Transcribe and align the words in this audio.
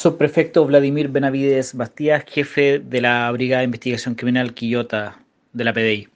Subprefecto 0.00 0.64
Vladimir 0.64 1.08
Benavides 1.08 1.74
Bastías, 1.74 2.24
jefe 2.26 2.78
de 2.78 3.02
la 3.02 3.30
Brigada 3.32 3.60
de 3.60 3.66
Investigación 3.66 4.14
Criminal 4.14 4.54
Quillota 4.54 5.18
de 5.52 5.62
la 5.62 5.74
PDI. 5.74 6.08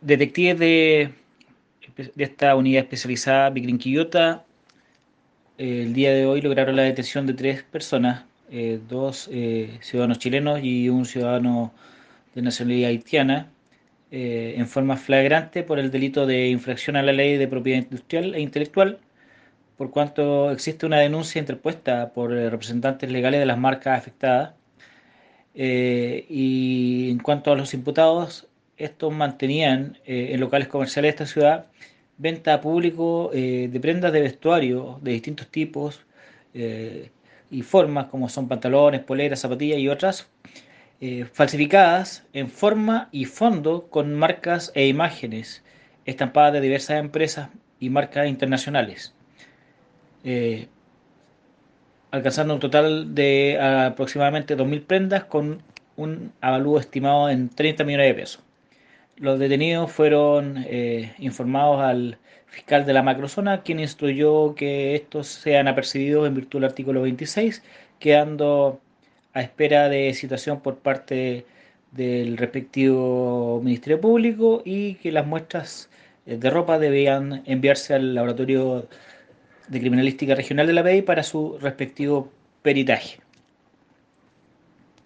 Detectives 0.00 0.56
de, 0.60 1.10
de 1.96 2.24
esta 2.24 2.54
unidad 2.54 2.84
especializada 2.84 3.50
Bicrin 3.50 3.78
Quillota 3.78 4.44
el 5.58 5.92
día 5.94 6.12
de 6.12 6.26
hoy 6.26 6.42
lograron 6.42 6.76
la 6.76 6.82
detención 6.82 7.26
de 7.26 7.34
tres 7.34 7.64
personas, 7.64 8.24
eh, 8.52 8.78
dos 8.88 9.28
eh, 9.32 9.78
ciudadanos 9.80 10.20
chilenos 10.20 10.60
y 10.62 10.90
un 10.90 11.06
ciudadano 11.06 11.74
de 12.36 12.42
nacionalidad 12.42 12.90
haitiana, 12.90 13.50
eh, 14.12 14.54
en 14.58 14.68
forma 14.68 14.96
flagrante 14.96 15.64
por 15.64 15.80
el 15.80 15.90
delito 15.90 16.24
de 16.24 16.50
infracción 16.50 16.94
a 16.94 17.02
la 17.02 17.12
ley 17.12 17.36
de 17.36 17.48
propiedad 17.48 17.82
industrial 17.82 18.36
e 18.36 18.40
intelectual 18.40 19.00
por 19.82 19.90
cuanto 19.90 20.52
existe 20.52 20.86
una 20.86 21.00
denuncia 21.00 21.40
interpuesta 21.40 22.12
por 22.12 22.32
eh, 22.32 22.48
representantes 22.48 23.10
legales 23.10 23.40
de 23.40 23.46
las 23.46 23.58
marcas 23.58 23.98
afectadas. 23.98 24.54
Eh, 25.56 26.24
y 26.28 27.10
en 27.10 27.18
cuanto 27.18 27.50
a 27.50 27.56
los 27.56 27.74
imputados, 27.74 28.46
estos 28.76 29.12
mantenían 29.12 29.98
eh, 30.06 30.28
en 30.34 30.38
locales 30.38 30.68
comerciales 30.68 31.08
de 31.08 31.24
esta 31.24 31.26
ciudad 31.26 31.66
venta 32.16 32.54
a 32.54 32.60
público 32.60 33.30
de 33.32 33.78
prendas 33.82 34.12
de 34.12 34.20
vestuario 34.20 35.00
de 35.02 35.10
distintos 35.12 35.48
tipos 35.48 36.02
y 37.50 37.62
formas, 37.62 38.06
como 38.06 38.28
son 38.28 38.46
pantalones, 38.46 39.00
poleras, 39.00 39.40
zapatillas 39.40 39.80
y 39.80 39.88
otras, 39.88 40.28
falsificadas 41.32 42.24
en 42.32 42.48
forma 42.48 43.08
y 43.10 43.24
fondo 43.24 43.88
con 43.88 44.14
marcas 44.14 44.70
e 44.76 44.86
imágenes 44.86 45.64
estampadas 46.04 46.52
de 46.52 46.60
diversas 46.60 47.00
empresas 47.00 47.48
y 47.80 47.90
marcas 47.90 48.28
internacionales 48.28 49.14
eh, 50.24 50.68
alcanzando 52.10 52.54
un 52.54 52.60
total 52.60 53.14
de 53.14 53.58
aproximadamente 53.60 54.56
2.000 54.56 54.84
prendas 54.86 55.24
con 55.24 55.62
un 55.96 56.32
avalúo 56.40 56.78
estimado 56.78 57.30
en 57.30 57.48
30 57.48 57.84
millones 57.84 58.08
de 58.08 58.14
pesos. 58.14 58.42
Los 59.16 59.38
detenidos 59.38 59.90
fueron 59.92 60.64
eh, 60.66 61.14
informados 61.18 61.80
al 61.82 62.18
fiscal 62.46 62.84
de 62.84 62.92
la 62.92 63.02
macrozona, 63.02 63.62
quien 63.62 63.80
instruyó 63.80 64.54
que 64.54 64.94
estos 64.94 65.26
sean 65.28 65.68
apercibidos 65.68 66.26
en 66.26 66.34
virtud 66.34 66.60
del 66.60 66.70
artículo 66.70 67.02
26, 67.02 67.62
quedando 67.98 68.80
a 69.32 69.40
espera 69.42 69.88
de 69.88 70.12
citación 70.14 70.60
por 70.60 70.78
parte 70.78 71.46
del 71.92 72.36
respectivo 72.36 73.60
Ministerio 73.62 74.00
Público 74.00 74.62
y 74.64 74.94
que 74.96 75.12
las 75.12 75.26
muestras 75.26 75.90
eh, 76.26 76.36
de 76.36 76.50
ropa 76.50 76.78
debían 76.78 77.42
enviarse 77.46 77.94
al 77.94 78.14
laboratorio 78.14 78.88
de 79.72 79.80
Criminalística 79.80 80.34
Regional 80.34 80.66
de 80.66 80.74
la 80.74 80.82
PDI 80.82 81.02
para 81.02 81.22
su 81.22 81.58
respectivo 81.58 82.30
peritaje. 82.60 83.21